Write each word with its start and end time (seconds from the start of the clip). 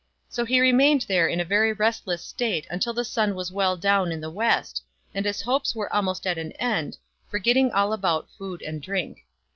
So 0.29 0.45
he 0.45 0.59
remained 0.59 1.03
there 1.07 1.27
in 1.27 1.39
a 1.39 1.45
very 1.45 1.71
restless 1.73 2.23
state 2.25 2.65
till 2.79 2.91
the 2.95 3.05
sun 3.05 3.35
was 3.35 3.51
well 3.51 3.77
down 3.77 4.11
in 4.11 4.19
the 4.19 4.31
west, 4.31 4.81
and 5.13 5.27
his 5.27 5.43
hopes 5.43 5.75
were 5.75 5.93
almost 5.93 6.25
at 6.25 6.39
an 6.39 6.53
end, 6.53 6.97
forgetting 7.29 7.71
all 7.71 7.93
about 7.93 8.27
food 8.31 8.63
and 8.63 8.81
drink. 8.81 9.27